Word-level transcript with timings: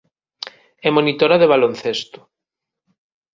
É 0.87 0.89
monitora 0.97 1.39
de 1.41 1.49
Baloncesto. 1.53 2.19